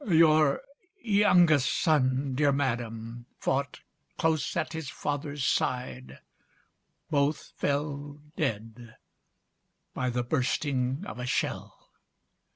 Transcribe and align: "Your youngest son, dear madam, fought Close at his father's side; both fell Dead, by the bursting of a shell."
"Your 0.09 0.63
youngest 0.99 1.71
son, 1.83 2.33
dear 2.33 2.51
madam, 2.51 3.27
fought 3.37 3.81
Close 4.17 4.57
at 4.57 4.73
his 4.73 4.89
father's 4.89 5.45
side; 5.45 6.17
both 7.11 7.51
fell 7.55 8.19
Dead, 8.35 8.95
by 9.93 10.09
the 10.09 10.23
bursting 10.23 11.03
of 11.05 11.19
a 11.19 11.27
shell." 11.27 11.91